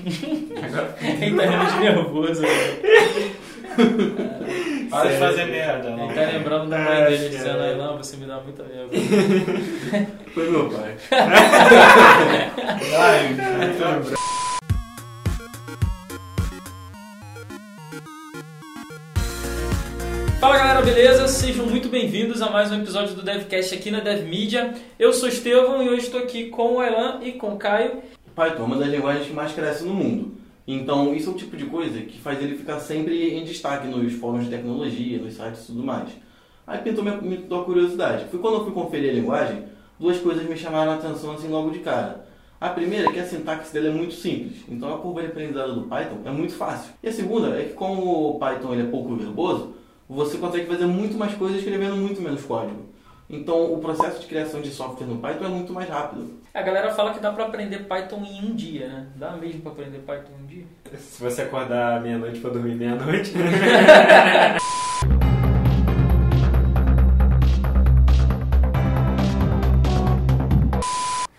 Agora 0.00 0.88
tá 0.88 0.96
realmente 1.00 1.76
nervoso. 1.78 2.42
para 4.90 5.10
de 5.10 5.18
fazer 5.18 5.44
merda. 5.46 5.90
Ele 5.90 6.14
tá 6.14 6.20
lembrando 6.32 6.68
da 6.70 6.78
mãe 6.78 7.04
dele 7.04 7.16
cara. 7.16 7.28
dizendo, 7.28 7.60
aí 7.60 7.76
não, 7.76 7.96
você 7.96 8.16
me 8.16 8.26
dá 8.26 8.40
muita 8.40 8.62
vergonha. 8.64 8.90
Foi 10.34 10.50
meu 10.50 10.68
pai. 10.68 10.96
Ai, 12.98 13.28
muito 13.28 13.58
lembrado. 13.58 14.14
Fala 20.40 20.58
galera, 20.58 20.82
beleza? 20.82 21.26
Sejam 21.28 21.66
muito 21.66 21.88
bem-vindos 21.88 22.42
a 22.42 22.50
mais 22.50 22.70
um 22.70 22.82
episódio 22.82 23.14
do 23.14 23.22
DevCast 23.22 23.74
aqui 23.74 23.90
na 23.90 24.00
DevMedia. 24.00 24.74
Eu 24.98 25.12
sou 25.12 25.28
o 25.28 25.32
Estevão 25.32 25.82
e 25.82 25.88
hoje 25.88 26.02
estou 26.06 26.20
aqui 26.20 26.50
com 26.50 26.74
o 26.74 26.82
Elan 26.82 27.20
e 27.22 27.32
com 27.32 27.54
o 27.54 27.56
Caio. 27.56 28.02
Python 28.34 28.62
é 28.62 28.66
uma 28.66 28.76
das 28.76 28.88
linguagens 28.88 29.26
que 29.26 29.32
mais 29.32 29.52
cresce 29.52 29.84
no 29.84 29.94
mundo. 29.94 30.34
Então, 30.66 31.14
isso 31.14 31.30
é 31.30 31.32
o 31.32 31.36
tipo 31.36 31.56
de 31.56 31.66
coisa 31.66 32.00
que 32.00 32.18
faz 32.20 32.42
ele 32.42 32.56
ficar 32.56 32.80
sempre 32.80 33.34
em 33.34 33.44
destaque 33.44 33.86
nos 33.86 34.12
fóruns 34.14 34.44
de 34.44 34.50
tecnologia, 34.50 35.18
nos 35.18 35.34
sites 35.34 35.64
e 35.64 35.66
tudo 35.66 35.84
mais. 35.84 36.08
Aí 36.66 36.78
pintou 36.78 37.04
minha, 37.04 37.16
me 37.16 37.36
pintou 37.36 37.60
a 37.60 37.64
curiosidade. 37.64 38.26
Foi 38.30 38.40
quando 38.40 38.54
eu 38.54 38.64
fui 38.64 38.72
conferir 38.72 39.10
a 39.10 39.12
linguagem, 39.14 39.64
duas 40.00 40.18
coisas 40.18 40.48
me 40.48 40.56
chamaram 40.56 40.92
a 40.92 40.94
atenção 40.94 41.32
assim 41.32 41.48
logo 41.48 41.70
de 41.70 41.80
cara. 41.80 42.26
A 42.60 42.70
primeira 42.70 43.08
é 43.08 43.12
que 43.12 43.18
a 43.18 43.26
sintaxe 43.26 43.72
dele 43.74 43.88
é 43.88 43.90
muito 43.90 44.14
simples, 44.14 44.64
então 44.66 44.94
a 44.94 44.98
curva 44.98 45.20
de 45.20 45.26
aprendizado 45.26 45.74
do 45.74 45.82
Python 45.82 46.20
é 46.24 46.30
muito 46.30 46.54
fácil. 46.54 46.94
E 47.02 47.08
a 47.08 47.12
segunda 47.12 47.48
é 47.60 47.64
que 47.64 47.74
como 47.74 48.30
o 48.30 48.38
Python 48.38 48.72
ele 48.72 48.82
é 48.82 48.90
pouco 48.90 49.14
verboso, 49.14 49.74
você 50.08 50.38
consegue 50.38 50.66
fazer 50.66 50.86
muito 50.86 51.18
mais 51.18 51.34
coisas 51.34 51.58
escrevendo 51.58 51.96
muito 51.96 52.22
menos 52.22 52.42
código. 52.42 52.94
Então 53.28 53.72
o 53.72 53.78
processo 53.78 54.20
de 54.20 54.26
criação 54.26 54.60
de 54.60 54.70
software 54.70 55.06
no 55.06 55.18
Python 55.18 55.46
é 55.46 55.48
muito 55.48 55.72
mais 55.72 55.88
rápido. 55.88 56.40
A 56.52 56.62
galera 56.62 56.92
fala 56.92 57.12
que 57.14 57.20
dá 57.20 57.32
pra 57.32 57.46
aprender 57.46 57.80
Python 57.80 58.22
em 58.24 58.44
um 58.44 58.54
dia, 58.54 58.86
né? 58.86 59.06
Dá 59.16 59.32
mesmo 59.32 59.62
pra 59.62 59.72
aprender 59.72 59.98
Python 59.98 60.32
em 60.38 60.42
um 60.42 60.46
dia? 60.46 60.64
Se 60.98 61.22
você 61.22 61.42
acordar 61.42 62.02
meia-noite 62.02 62.40
pra 62.40 62.50
dormir 62.50 62.74
meia-noite. 62.74 63.32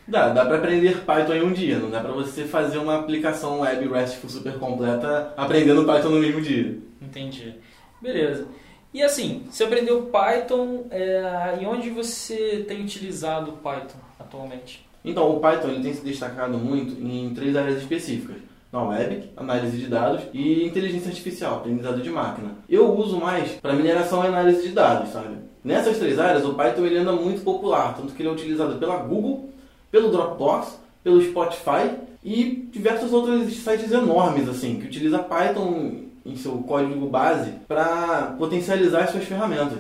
Dá, 0.07 0.29
dá 0.29 0.45
pra 0.45 0.57
aprender 0.57 1.01
Python 1.01 1.33
em 1.33 1.41
um 1.41 1.51
dia, 1.51 1.77
não 1.77 1.89
dá 1.89 1.99
pra 1.99 2.13
você 2.13 2.45
fazer 2.45 2.77
uma 2.77 2.99
aplicação 2.99 3.59
web 3.59 3.85
RESTful 3.89 4.29
super 4.29 4.53
completa 4.53 5.33
aprendendo 5.35 5.83
Python 5.83 6.07
no 6.07 6.19
mesmo 6.21 6.39
dia. 6.39 6.77
Entendi. 7.01 7.55
Beleza. 8.01 8.47
E 8.95 9.03
assim, 9.03 9.43
você 9.51 9.65
aprendeu 9.65 10.03
Python 10.03 10.85
é, 10.89 11.57
e 11.59 11.65
onde 11.65 11.89
você 11.89 12.63
tem 12.65 12.81
utilizado 12.81 13.51
o 13.51 13.57
Python 13.57 13.99
atualmente? 14.17 14.87
Então, 15.03 15.35
o 15.35 15.41
Python 15.41 15.67
ele 15.67 15.83
tem 15.83 15.93
se 15.93 16.01
destacado 16.01 16.57
muito 16.57 16.93
em 17.05 17.33
três 17.33 17.57
áreas 17.57 17.79
específicas. 17.79 18.37
Na 18.71 18.81
web, 18.83 19.31
análise 19.35 19.75
de 19.75 19.87
dados 19.87 20.21
e 20.33 20.65
inteligência 20.65 21.09
artificial, 21.09 21.57
aprendizado 21.57 22.01
de 22.01 22.09
máquina. 22.09 22.51
Eu 22.69 22.89
uso 22.95 23.19
mais 23.19 23.51
para 23.55 23.73
mineração 23.73 24.23
e 24.23 24.27
análise 24.27 24.65
de 24.65 24.73
dados, 24.73 25.11
sabe? 25.11 25.39
Nessas 25.61 25.97
três 25.97 26.17
áreas, 26.17 26.45
o 26.45 26.53
Python 26.53 26.85
ele 26.85 26.99
anda 26.99 27.11
muito 27.11 27.43
popular, 27.43 27.97
tanto 27.97 28.13
que 28.13 28.21
ele 28.21 28.29
é 28.29 28.31
utilizado 28.31 28.77
pela 28.77 28.95
Google, 28.95 29.49
pelo 29.91 30.09
Dropbox, 30.09 30.79
pelo 31.03 31.21
Spotify 31.21 31.97
e 32.23 32.69
diversos 32.71 33.11
outros 33.11 33.53
sites 33.57 33.91
enormes 33.91 34.47
assim, 34.47 34.79
que 34.79 34.87
utiliza 34.87 35.19
Python 35.19 36.05
em 36.25 36.35
seu 36.35 36.57
código 36.63 37.07
base 37.07 37.51
para 37.67 38.35
potencializar 38.37 39.03
as 39.03 39.11
suas 39.11 39.25
ferramentas. 39.25 39.77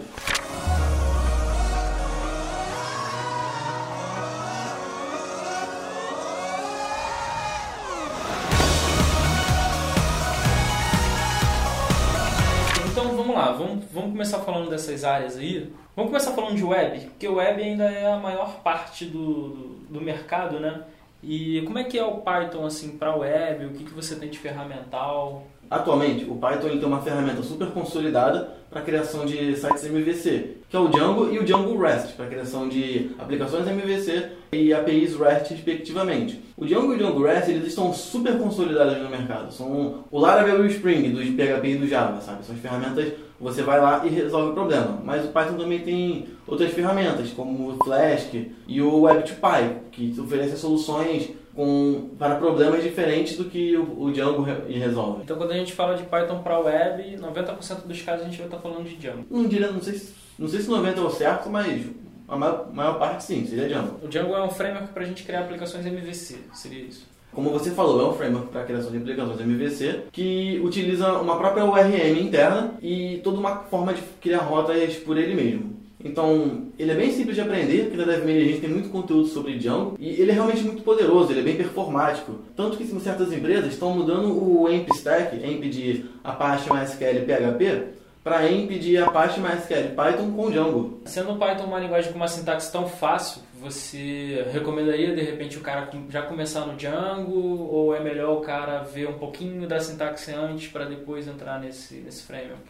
Então 12.91 13.17
vamos 13.17 13.35
lá, 13.35 13.51
vamos, 13.51 13.83
vamos 13.91 14.11
começar 14.11 14.39
falando 14.39 14.69
dessas 14.69 15.03
áreas 15.03 15.37
aí. 15.37 15.73
Vamos 15.95 16.11
começar 16.11 16.33
falando 16.33 16.55
de 16.55 16.63
web, 16.63 16.99
porque 17.07 17.27
o 17.27 17.35
web 17.35 17.63
ainda 17.63 17.85
é 17.85 18.11
a 18.11 18.17
maior 18.17 18.59
parte 18.59 19.05
do, 19.05 19.49
do, 19.49 19.67
do 19.89 20.01
mercado, 20.01 20.59
né? 20.59 20.83
E 21.23 21.63
como 21.63 21.79
é 21.79 21.83
que 21.83 21.97
é 21.97 22.05
o 22.05 22.17
Python 22.17 22.65
assim 22.65 22.97
para 22.97 23.15
web? 23.15 23.65
O 23.65 23.69
que, 23.71 23.83
que 23.83 23.93
você 23.93 24.15
tem 24.15 24.29
de 24.29 24.37
ferramental? 24.37 25.47
Atualmente, 25.69 26.25
o 26.25 26.35
Python 26.35 26.67
ele 26.67 26.79
tem 26.79 26.87
uma 26.87 27.01
ferramenta 27.01 27.41
super 27.41 27.67
consolidada 27.67 28.49
para 28.69 28.81
criação 28.81 29.25
de 29.25 29.55
sites 29.55 29.85
MVC, 29.85 30.57
que 30.69 30.75
é 30.75 30.79
o 30.79 30.89
Django 30.89 31.29
e 31.31 31.39
o 31.39 31.43
Django 31.43 31.81
REST, 31.81 32.13
para 32.15 32.27
criação 32.27 32.67
de 32.67 33.11
aplicações 33.17 33.67
MVC 33.67 34.29
e 34.51 34.73
APIs 34.73 35.15
REST, 35.15 35.51
respectivamente. 35.51 36.41
O 36.57 36.65
Django 36.65 36.93
e 36.93 36.95
o 36.95 36.97
Django 36.97 37.23
REST 37.23 37.49
eles 37.49 37.67
estão 37.67 37.93
super 37.93 38.37
consolidados 38.37 38.97
no 39.01 39.09
mercado. 39.09 39.51
São 39.53 40.03
o 40.11 40.19
Laravel 40.19 40.63
e 40.63 40.67
o 40.67 40.71
Spring 40.71 41.09
dos 41.11 41.25
PHP 41.25 41.67
e 41.67 41.77
do 41.77 41.87
Java, 41.87 42.21
sabe? 42.21 42.45
São 42.45 42.55
as 42.55 42.61
ferramentas 42.61 43.13
você 43.39 43.61
vai 43.61 43.79
lá 43.81 44.05
e 44.05 44.09
resolve 44.09 44.51
o 44.51 44.53
problema. 44.53 44.99
Mas 45.03 45.25
o 45.25 45.29
Python 45.29 45.55
também 45.57 45.79
tem 45.79 46.27
outras 46.47 46.71
ferramentas, 46.71 47.29
como 47.31 47.71
o 47.71 47.83
Flask 47.83 48.33
e 48.67 48.81
o 48.81 49.01
Web2Py, 49.01 49.75
que 49.91 50.15
oferecem 50.19 50.55
soluções 50.57 51.29
com, 51.55 52.09
para 52.19 52.35
problemas 52.35 52.83
diferentes 52.83 53.37
do 53.37 53.45
que 53.45 53.75
o, 53.77 54.03
o 54.03 54.11
Django 54.11 54.41
re- 54.41 54.73
resolve. 54.77 55.21
Então 55.23 55.37
quando 55.37 55.51
a 55.51 55.55
gente 55.57 55.73
fala 55.73 55.95
de 55.95 56.03
Python 56.03 56.39
para 56.39 56.59
web, 56.59 57.17
90% 57.17 57.85
dos 57.85 58.01
casos 58.01 58.21
a 58.25 58.25
gente 58.29 58.37
vai 58.37 58.47
estar 58.47 58.59
falando 58.59 58.83
de 58.87 58.95
Django. 58.97 59.25
Não 59.29 59.45
diria, 59.47 59.71
não 59.71 59.81
sei, 59.81 59.93
se- 59.95 60.13
não 60.37 60.47
sei 60.47 60.61
se 60.61 60.69
90 60.69 60.99
é 60.99 61.03
o 61.03 61.09
certo, 61.09 61.49
mas 61.49 61.85
a 62.27 62.35
maior, 62.35 62.73
maior 62.73 62.99
parte 62.99 63.23
sim, 63.23 63.45
seria 63.47 63.67
Django. 63.69 63.99
O 64.03 64.07
Django 64.07 64.33
é 64.35 64.43
um 64.43 64.49
framework 64.49 64.89
para 64.93 65.03
a 65.03 65.05
gente 65.05 65.23
criar 65.23 65.41
aplicações 65.41 65.85
MVC, 65.85 66.37
seria 66.53 66.83
isso. 66.83 67.07
Como 67.35 67.49
você 67.49 67.71
falou, 67.71 68.01
é 68.01 68.09
um 68.09 68.13
framework 68.13 68.47
para 68.47 68.63
criação 68.63 68.89
de 68.91 68.97
aplicações 68.97 69.41
MVC 69.41 70.03
que 70.09 70.61
utiliza 70.63 71.11
uma 71.19 71.37
própria 71.37 71.65
URM 71.65 72.17
interna 72.17 72.75
e 72.81 73.19
toda 73.25 73.37
uma 73.37 73.57
forma 73.63 73.93
de 73.93 74.01
criar 74.21 74.39
rotas 74.39 74.95
por 74.95 75.17
ele 75.17 75.35
mesmo. 75.35 75.75
Então, 76.01 76.67
ele 76.79 76.91
é 76.91 76.95
bem 76.95 77.11
simples 77.11 77.35
de 77.35 77.41
aprender, 77.41 77.85
porque 77.85 77.97
na 77.97 78.05
DevMedia 78.05 78.43
a 78.43 78.47
gente 78.47 78.61
tem 78.61 78.69
muito 78.69 78.89
conteúdo 78.89 79.27
sobre 79.27 79.57
Django 79.57 79.95
e 79.99 80.21
ele 80.21 80.31
é 80.31 80.33
realmente 80.33 80.63
muito 80.63 80.83
poderoso, 80.83 81.31
ele 81.31 81.41
é 81.41 81.43
bem 81.43 81.57
performático. 81.57 82.35
Tanto 82.55 82.77
que 82.77 82.85
certas 82.99 83.33
empresas 83.33 83.73
estão 83.73 83.89
mudando 83.89 84.31
o 84.31 84.67
AMP 84.67 84.87
Stack, 84.93 85.35
AMP 85.35 85.67
de 85.67 86.05
Apache, 86.23 86.71
MySQL 86.71 87.25
PHP, 87.25 87.95
para 88.23 88.39
AMP 88.39 88.79
de 88.79 88.97
Apache, 88.97 89.39
MySQL 89.39 89.95
Python 89.95 90.31
com 90.31 90.49
Django. 90.51 91.01
Sendo 91.05 91.35
Python 91.35 91.65
uma 91.65 91.79
linguagem 91.79 92.11
com 92.11 92.17
uma 92.17 92.27
sintaxe 92.27 92.71
tão 92.71 92.87
fácil, 92.87 93.41
você 93.65 94.45
recomendaria 94.51 95.15
de 95.15 95.21
repente 95.21 95.57
o 95.57 95.61
cara 95.61 95.89
já 96.09 96.21
começar 96.21 96.67
no 96.67 96.75
Django 96.75 97.33
ou 97.33 97.95
é 97.95 97.99
melhor 97.99 98.37
o 98.37 98.41
cara 98.41 98.83
ver 98.83 99.09
um 99.09 99.17
pouquinho 99.17 99.67
da 99.67 99.79
sintaxe 99.79 100.31
antes 100.31 100.71
para 100.71 100.85
depois 100.85 101.27
entrar 101.27 101.59
nesse, 101.59 101.95
nesse 101.95 102.23
framework? 102.23 102.63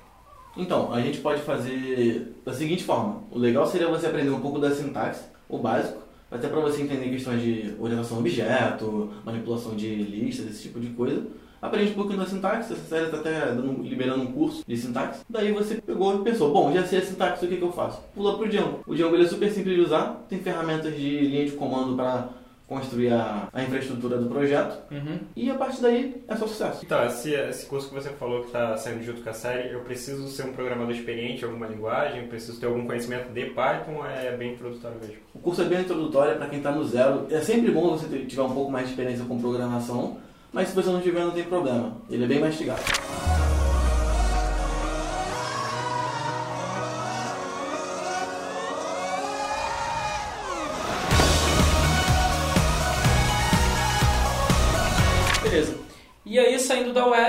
Então, 0.56 0.94
a 0.94 1.02
gente 1.02 1.20
pode 1.20 1.42
fazer 1.42 2.34
da 2.46 2.54
seguinte 2.54 2.86
forma. 2.86 3.24
O 3.30 3.38
legal 3.38 3.68
seria 3.68 3.90
você 3.90 4.08
aprender 4.08 4.30
um 4.30 4.40
pouco 4.40 4.58
da 4.58 4.72
sintaxe, 4.72 5.26
o 5.50 5.58
básico, 5.58 6.02
até 6.32 6.48
para 6.48 6.62
você 6.62 6.82
entender 6.82 7.10
questões 7.10 7.42
de 7.42 7.76
orientação 7.78 8.18
a 8.18 8.20
objeto, 8.22 9.14
manipulação 9.26 9.76
de 9.76 9.94
listas, 9.94 10.48
esse 10.48 10.64
tipo 10.64 10.80
de 10.80 10.88
coisa. 10.92 11.24
Aprende 11.66 11.92
um 11.92 11.96
pouquinho 11.96 12.20
da 12.20 12.26
sintaxe, 12.26 12.74
essa 12.74 12.84
série 12.86 13.06
está 13.06 13.18
até 13.18 13.40
dando- 13.48 13.82
liberando 13.84 14.24
um 14.24 14.32
curso 14.32 14.64
de 14.68 14.78
sintaxe. 14.78 15.22
Daí 15.30 15.52
você 15.52 15.76
pegou 15.76 16.16
e 16.20 16.24
pensou, 16.24 16.52
bom, 16.54 16.72
já 16.74 16.84
sei 16.86 17.00
a 17.00 17.02
sintaxe, 17.02 17.46
o 17.46 17.50
que, 17.50 17.58
que 17.58 17.62
eu 17.64 17.72
faço? 17.72 18.02
Pula 18.14 18.38
pro 18.38 18.48
Django. 18.50 18.80
O 18.88 18.96
Django 18.96 19.16
é 19.18 19.26
super 19.26 19.52
simples 19.52 19.76
de 19.76 19.82
usar, 19.82 20.26
tem 20.30 20.40
ferramentas 20.40 20.96
de 20.96 21.20
linha 21.20 21.46
de 21.46 21.52
comando 21.52 21.96
para 21.96 22.30
construir 22.68 23.14
a, 23.14 23.48
a 23.54 23.62
infraestrutura 23.62 24.18
do 24.18 24.28
projeto. 24.28 24.76
Uhum. 24.92 25.20
E 25.36 25.52
a 25.52 25.54
partir 25.54 25.82
daí 25.84 26.24
é 26.28 26.36
só 26.36 26.48
sucesso. 26.48 26.84
Então, 26.84 27.06
esse, 27.06 27.32
esse 27.32 27.68
curso 27.68 27.88
que 27.90 27.94
você 27.94 28.10
falou 28.10 28.40
que 28.42 28.48
está 28.48 28.76
saindo 28.76 29.04
junto 29.04 29.22
com 29.22 29.30
a 29.30 29.34
série, 29.34 29.72
eu 29.72 29.82
preciso 29.82 30.28
ser 30.30 30.48
um 30.48 30.52
programador 30.54 30.92
experiente 30.92 31.44
em 31.44 31.46
alguma 31.46 31.68
linguagem, 31.68 32.28
preciso 32.28 32.60
ter 32.60 32.66
algum 32.66 32.84
conhecimento 32.88 33.32
de 33.32 33.46
Python, 33.52 34.04
é 34.04 34.36
bem 34.36 34.54
introdutório 34.54 34.98
mesmo. 35.00 35.18
O 35.36 35.40
curso 35.40 35.62
é 35.62 35.66
bem 35.66 35.82
introdutório 35.82 36.38
para 36.38 36.48
quem 36.48 36.58
está 36.58 36.72
no 36.72 36.84
zero. 36.86 37.28
É 37.30 37.40
sempre 37.40 37.70
bom 37.70 37.90
você 37.92 38.08
ter- 38.08 38.26
tiver 38.26 38.42
um 38.42 38.52
pouco 38.54 38.72
mais 38.72 38.86
de 38.88 38.94
experiência 38.94 39.26
com 39.26 39.40
programação, 39.40 40.18
mas 40.56 40.70
se 40.70 40.76
você 40.76 40.90
não 40.90 41.02
tiver, 41.02 41.20
não 41.20 41.32
tem 41.32 41.44
problema. 41.44 41.98
Ele 42.10 42.24
é 42.24 42.28
bem 42.28 42.40
mastigado. 42.40 42.82
Beleza. 55.44 55.76
E 56.26 56.40
aí, 56.40 56.58
saindo 56.58 56.94
da 56.94 57.06
web, 57.06 57.25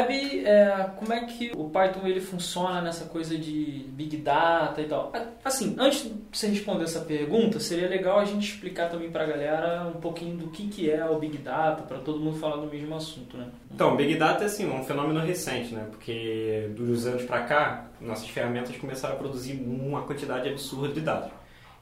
é, 0.48 0.90
como 0.96 1.12
é 1.12 1.24
que 1.24 1.50
o 1.56 1.68
Python 1.70 2.06
ele 2.06 2.20
funciona 2.20 2.80
nessa 2.80 3.04
coisa 3.06 3.36
de 3.36 3.84
Big 3.88 4.16
Data 4.18 4.80
e 4.80 4.84
tal? 4.84 5.10
A- 5.14 5.26
Assim, 5.44 5.74
antes 5.78 6.04
de 6.04 6.12
você 6.32 6.48
responder 6.48 6.84
essa 6.84 7.00
pergunta, 7.00 7.58
seria 7.60 7.88
legal 7.88 8.18
a 8.18 8.24
gente 8.24 8.48
explicar 8.52 8.88
também 8.90 9.10
pra 9.10 9.24
galera 9.26 9.86
um 9.94 10.00
pouquinho 10.00 10.36
do 10.36 10.48
que, 10.48 10.68
que 10.68 10.90
é 10.90 11.04
o 11.04 11.18
Big 11.18 11.38
Data, 11.38 11.82
para 11.82 11.98
todo 11.98 12.18
mundo 12.20 12.38
falar 12.38 12.56
do 12.56 12.66
mesmo 12.66 12.94
assunto, 12.94 13.36
né? 13.36 13.46
Então, 13.72 13.96
Big 13.96 14.14
Data 14.16 14.44
é 14.44 14.46
assim, 14.46 14.68
um 14.70 14.84
fenômeno 14.84 15.20
recente, 15.20 15.74
né? 15.74 15.86
Porque 15.90 16.70
dos 16.76 17.06
anos 17.06 17.22
para 17.24 17.42
cá, 17.42 17.86
nossas 18.00 18.28
ferramentas 18.28 18.76
começaram 18.76 19.14
a 19.14 19.18
produzir 19.18 19.54
uma 19.66 20.02
quantidade 20.02 20.48
absurda 20.48 20.88
de 20.94 21.00
dados. 21.00 21.30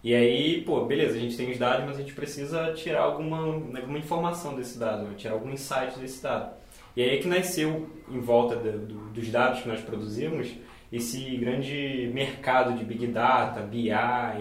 E 0.03 0.15
aí, 0.15 0.61
pô, 0.63 0.85
beleza, 0.85 1.17
a 1.17 1.19
gente 1.21 1.37
tem 1.37 1.51
os 1.51 1.59
dados, 1.59 1.87
mas 1.87 1.97
a 1.97 2.01
gente 2.01 2.13
precisa 2.13 2.73
tirar 2.75 3.03
alguma, 3.03 3.39
alguma 3.39 3.99
informação 3.99 4.55
desse 4.55 4.79
dado, 4.79 5.05
né? 5.05 5.15
tirar 5.17 5.33
algum 5.35 5.51
insight 5.51 5.99
desse 5.99 6.23
dado. 6.23 6.51
E 6.97 7.03
aí 7.03 7.11
é 7.11 7.19
que 7.19 7.29
nasceu, 7.29 7.89
em 8.09 8.21
volta 8.21 8.57
de, 8.57 8.71
do, 8.71 8.95
dos 9.13 9.29
dados 9.29 9.63
que 9.63 9.69
nós 9.69 9.81
produzimos, 9.81 10.49
esse 10.93 11.37
grande 11.37 12.11
mercado 12.15 12.77
de 12.79 12.85
Big 12.85 13.07
Data, 13.09 13.61
BI, 13.61 13.91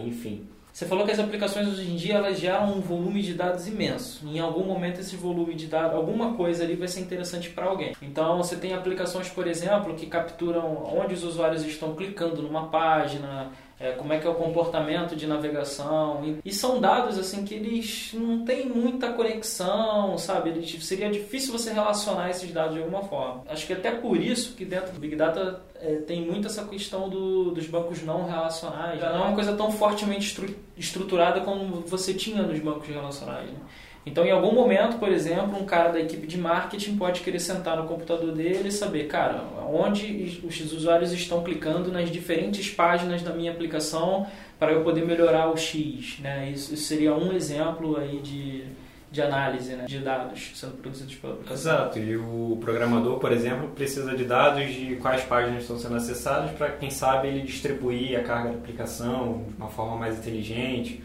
enfim. 0.05 0.47
Você 0.73 0.87
falou 0.87 1.05
que 1.05 1.11
as 1.11 1.19
aplicações 1.19 1.67
hoje 1.67 1.91
em 1.91 1.95
dia 1.95 2.15
elas 2.15 2.39
geram 2.39 2.73
um 2.73 2.81
volume 2.81 3.21
de 3.21 3.35
dados 3.35 3.67
imenso. 3.67 4.27
Em 4.27 4.39
algum 4.39 4.63
momento 4.63 4.99
esse 4.99 5.15
volume 5.15 5.53
de 5.53 5.67
dados, 5.67 5.95
alguma 5.95 6.33
coisa 6.33 6.63
ali 6.63 6.75
vai 6.75 6.87
ser 6.87 7.01
interessante 7.01 7.51
para 7.51 7.65
alguém. 7.65 7.95
Então 8.01 8.37
você 8.37 8.55
tem 8.55 8.73
aplicações, 8.73 9.29
por 9.29 9.45
exemplo, 9.45 9.93
que 9.93 10.07
capturam 10.07 10.83
onde 10.85 11.13
os 11.13 11.23
usuários 11.23 11.63
estão 11.63 11.93
clicando 11.93 12.41
numa 12.41 12.69
página, 12.69 13.51
é, 13.79 13.91
como 13.91 14.13
é 14.13 14.19
que 14.19 14.27
é 14.27 14.29
o 14.29 14.35
comportamento 14.35 15.15
de 15.15 15.27
navegação. 15.27 16.23
E, 16.23 16.49
e, 16.49 16.53
são 16.53 16.79
dados 16.79 17.17
assim 17.17 17.43
que 17.43 17.53
eles 17.53 18.11
não 18.13 18.45
têm 18.45 18.67
muita 18.67 19.11
conexão, 19.13 20.17
sabe? 20.17 20.51
Eles, 20.51 20.85
seria 20.85 21.09
difícil 21.09 21.51
você 21.51 21.73
relacionar 21.73 22.29
esses 22.29 22.51
dados 22.51 22.75
de 22.75 22.81
alguma 22.81 23.03
forma. 23.03 23.43
Acho 23.47 23.67
que 23.67 23.73
até 23.73 23.91
por 23.91 24.17
isso 24.17 24.55
que 24.55 24.63
dentro 24.63 24.93
do 24.93 24.99
Big 24.99 25.15
Data 25.15 25.61
é, 25.75 25.95
tem 25.95 26.21
muito 26.21 26.47
essa 26.47 26.63
questão 26.65 27.09
do, 27.09 27.51
dos 27.51 27.67
bancos 27.67 28.03
não 28.03 28.25
relacionais. 28.25 28.99
Já 28.99 29.11
não 29.11 29.25
é 29.25 29.27
uma 29.27 29.35
coisa 29.35 29.53
tão 29.53 29.71
fortemente 29.71 30.27
estru, 30.27 30.55
estruturada 30.77 31.41
como 31.41 31.81
você 31.81 32.13
tinha 32.13 32.43
nos 32.43 32.59
bancos 32.59 32.87
relacionais. 32.87 33.49
Né? 33.49 33.59
Então, 34.05 34.25
em 34.25 34.31
algum 34.31 34.53
momento, 34.53 34.97
por 34.97 35.09
exemplo, 35.09 35.57
um 35.57 35.65
cara 35.65 35.89
da 35.89 35.99
equipe 35.99 36.27
de 36.27 36.37
marketing 36.37 36.97
pode 36.97 37.21
querer 37.21 37.39
sentar 37.39 37.77
no 37.77 37.87
computador 37.87 38.33
dele 38.33 38.67
e 38.67 38.71
saber, 38.71 39.07
cara, 39.07 39.43
onde 39.69 40.41
os 40.43 40.73
usuários 40.73 41.13
estão 41.13 41.41
clicando 41.41 41.89
nas 41.91 42.09
diferentes 42.11 42.69
páginas 42.69 43.21
da 43.21 43.31
minha 43.33 43.51
aplicação 43.51 44.27
para 44.59 44.73
eu 44.73 44.83
poder 44.83 45.05
melhorar 45.05 45.49
o 45.49 45.55
X. 45.55 46.19
Né? 46.19 46.51
Isso, 46.51 46.75
seria 46.75 47.15
um 47.15 47.31
exemplo 47.31 47.95
aí 47.97 48.19
de, 48.19 48.65
de 49.09 49.21
análise 49.21 49.73
né? 49.73 49.85
de 49.85 49.99
dados 49.99 50.51
sendo 50.53 50.73
produzidos 50.73 51.15
pela 51.15 51.33
aplicação. 51.35 51.73
Exato, 51.73 51.99
e 51.99 52.17
o 52.17 52.57
programador, 52.59 53.19
por 53.19 53.31
exemplo, 53.31 53.69
precisa 53.69 54.13
de 54.17 54.25
dados 54.25 54.69
de 54.73 54.97
quais 54.97 55.23
páginas 55.23 55.61
estão 55.61 55.79
sendo 55.79 55.95
acessadas 55.95 56.51
para, 56.51 56.71
quem 56.71 56.89
sabe, 56.89 57.29
ele 57.29 57.41
distribuir 57.41 58.19
a 58.19 58.23
carga 58.23 58.49
da 58.49 58.57
aplicação 58.57 59.45
de 59.47 59.55
uma 59.55 59.69
forma 59.69 59.95
mais 59.95 60.19
inteligente 60.19 61.01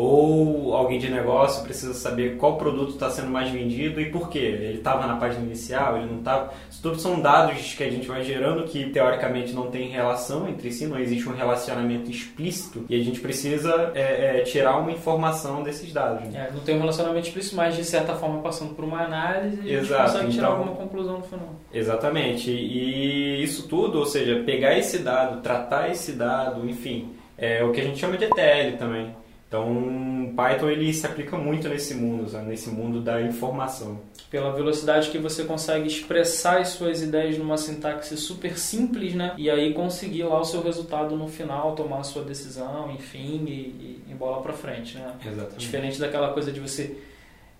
ou 0.00 0.74
alguém 0.74 0.98
de 0.98 1.10
negócio 1.10 1.62
precisa 1.62 1.92
saber 1.92 2.38
qual 2.38 2.56
produto 2.56 2.92
está 2.92 3.10
sendo 3.10 3.28
mais 3.28 3.50
vendido 3.50 4.00
e 4.00 4.10
por 4.10 4.30
quê. 4.30 4.38
Ele 4.38 4.78
estava 4.78 5.06
na 5.06 5.16
página 5.16 5.44
inicial, 5.44 5.98
ele 5.98 6.06
não 6.06 6.20
estava. 6.20 6.54
Isso 6.70 6.80
tudo 6.80 6.98
são 6.98 7.20
dados 7.20 7.74
que 7.74 7.84
a 7.84 7.90
gente 7.90 8.08
vai 8.08 8.24
gerando 8.24 8.64
que 8.64 8.88
teoricamente 8.88 9.52
não 9.52 9.70
tem 9.70 9.88
relação 9.88 10.48
entre 10.48 10.72
si, 10.72 10.86
não 10.86 10.98
existe 10.98 11.28
um 11.28 11.34
relacionamento 11.34 12.10
explícito 12.10 12.86
e 12.88 12.98
a 12.98 13.04
gente 13.04 13.20
precisa 13.20 13.92
é, 13.94 14.38
é, 14.38 14.40
tirar 14.40 14.78
uma 14.78 14.90
informação 14.90 15.62
desses 15.62 15.92
dados. 15.92 16.26
Né? 16.30 16.48
É, 16.48 16.52
não 16.52 16.60
tem 16.60 16.76
um 16.76 16.80
relacionamento 16.80 17.26
explícito, 17.26 17.56
mas 17.56 17.76
de 17.76 17.84
certa 17.84 18.14
forma 18.14 18.40
passando 18.40 18.74
por 18.74 18.86
uma 18.86 19.02
análise 19.02 19.60
e 19.62 19.74
Exato, 19.74 20.02
a 20.02 20.06
gente 20.06 20.12
consegue 20.12 20.32
tirar 20.32 20.48
então, 20.48 20.58
alguma 20.58 20.76
conclusão 20.76 21.18
no 21.18 21.24
final. 21.24 21.48
Exatamente. 21.70 22.50
E 22.50 23.42
isso 23.42 23.68
tudo, 23.68 23.98
ou 23.98 24.06
seja, 24.06 24.42
pegar 24.44 24.78
esse 24.78 25.00
dado, 25.00 25.42
tratar 25.42 25.90
esse 25.90 26.12
dado, 26.12 26.66
enfim, 26.66 27.10
é 27.36 27.62
o 27.62 27.70
que 27.70 27.80
a 27.82 27.84
gente 27.84 27.98
chama 27.98 28.16
de 28.16 28.24
ETL 28.24 28.78
também. 28.78 29.19
Então, 29.50 30.32
Python 30.36 30.70
ele 30.70 30.92
se 30.94 31.04
aplica 31.04 31.36
muito 31.36 31.68
nesse 31.68 31.92
mundo, 31.92 32.30
sabe? 32.30 32.46
nesse 32.46 32.70
mundo 32.70 33.00
da 33.00 33.20
informação. 33.20 34.00
Pela 34.30 34.52
velocidade 34.52 35.10
que 35.10 35.18
você 35.18 35.42
consegue 35.42 35.88
expressar 35.88 36.60
as 36.60 36.68
suas 36.68 37.02
ideias 37.02 37.36
numa 37.36 37.56
sintaxe 37.56 38.16
super 38.16 38.56
simples, 38.56 39.12
né? 39.12 39.34
E 39.36 39.50
aí 39.50 39.74
conseguir 39.74 40.22
lá 40.22 40.40
o 40.40 40.44
seu 40.44 40.62
resultado 40.62 41.16
no 41.16 41.26
final, 41.26 41.74
tomar 41.74 41.98
a 41.98 42.04
sua 42.04 42.22
decisão, 42.22 42.92
enfim, 42.92 43.44
e, 43.48 44.00
e 44.08 44.14
bola 44.14 44.40
para 44.40 44.52
frente, 44.52 44.96
né? 44.96 45.16
Exatamente. 45.26 45.58
Diferente 45.58 45.98
daquela 45.98 46.32
coisa 46.32 46.52
de 46.52 46.60
você 46.60 46.96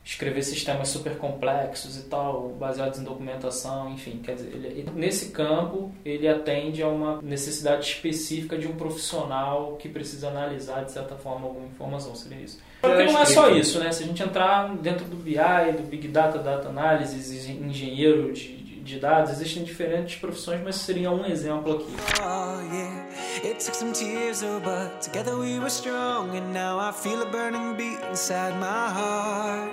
escrever 0.04 0.42
sistemas 0.42 0.88
super 0.88 1.16
complexos 1.16 1.96
e 1.98 2.02
tal, 2.04 2.48
baseados 2.50 2.98
em 2.98 3.04
documentação, 3.04 3.90
enfim, 3.90 4.20
quer 4.22 4.34
dizer, 4.34 4.48
ele, 4.54 4.90
nesse 4.94 5.30
campo 5.30 5.92
ele 6.04 6.26
atende 6.26 6.82
a 6.82 6.88
uma 6.88 7.20
necessidade 7.22 7.86
específica 7.86 8.56
de 8.56 8.66
um 8.66 8.74
profissional 8.74 9.76
que 9.76 9.88
precisa 9.88 10.28
analisar 10.28 10.84
de 10.84 10.92
certa 10.92 11.16
forma 11.16 11.46
alguma 11.46 11.66
informação, 11.66 12.14
seria 12.14 12.40
isso. 12.40 12.58
Porque 12.80 13.04
não 13.04 13.18
é 13.18 13.26
só 13.26 13.50
isso, 13.50 13.78
né? 13.78 13.92
Se 13.92 14.02
a 14.02 14.06
gente 14.06 14.22
entrar 14.22 14.74
dentro 14.76 15.04
do 15.04 15.16
BI, 15.16 15.34
do 15.76 15.86
Big 15.86 16.08
Data, 16.08 16.38
Data 16.38 16.68
Analysis, 16.68 17.46
engenheiro 17.46 18.32
de 18.32 18.59
de 18.90 18.98
dados, 18.98 19.30
existem 19.30 19.62
diferentes 19.62 20.16
profissões, 20.16 20.60
mas 20.62 20.76
seria 20.76 21.10
um 21.10 21.24
exemplo 21.24 21.74
aqui. 21.74 21.94
Oh, 22.20 22.60
yeah. 22.72 23.06
It 23.44 23.64
took 23.64 23.76
some 23.76 23.92
tears, 23.92 24.42
oh, 24.42 24.60
but 24.60 25.00
together 25.00 25.36
we 25.36 25.58
were 25.58 25.70
strong, 25.70 26.36
and 26.36 26.52
now 26.52 26.78
I 26.78 26.92
feel 26.92 27.22
a 27.22 27.26
burning 27.26 27.76
beat 27.76 27.98
inside 28.10 28.54
my 28.58 28.90
heart. 28.90 29.70